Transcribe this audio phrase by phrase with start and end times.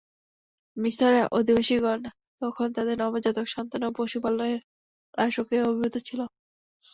[0.77, 1.99] মিসরের অধিবাসিগণ
[2.41, 4.57] তখন তাদের নবজাতক সন্তান ও পশুপালের
[5.31, 6.19] শোকে অভিভূত ছিল।